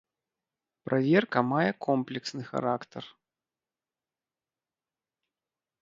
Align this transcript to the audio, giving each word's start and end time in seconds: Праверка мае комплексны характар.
Праверка 0.89 1.39
мае 1.51 1.71
комплексны 1.87 2.43
характар. 2.51 3.03